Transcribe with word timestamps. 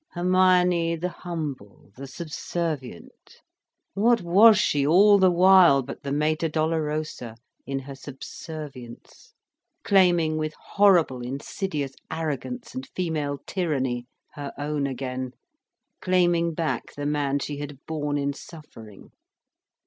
Hermione, 0.13 0.95
the 0.95 1.09
humble, 1.09 1.91
the 1.95 2.07
subservient, 2.07 3.35
what 3.93 4.19
was 4.23 4.57
she 4.57 4.87
all 4.87 5.19
the 5.19 5.29
while 5.29 5.83
but 5.83 6.01
the 6.01 6.11
Mater 6.11 6.49
Dolorosa, 6.49 7.35
in 7.67 7.77
her 7.77 7.93
subservience, 7.93 9.35
claiming 9.83 10.37
with 10.39 10.55
horrible, 10.55 11.21
insidious 11.21 11.93
arrogance 12.09 12.73
and 12.73 12.89
female 12.95 13.37
tyranny, 13.45 14.07
her 14.33 14.51
own 14.57 14.87
again, 14.87 15.33
claiming 16.01 16.55
back 16.55 16.95
the 16.95 17.05
man 17.05 17.37
she 17.37 17.57
had 17.57 17.77
borne 17.85 18.17
in 18.17 18.33
suffering. 18.33 19.11